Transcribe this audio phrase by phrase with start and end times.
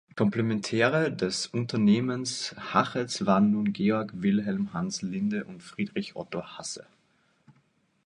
[0.15, 6.87] Komplementäre des Unternehmens Hachez waren nun Georg Wilhelm Hans Linde und Friedrich Otto Hasse.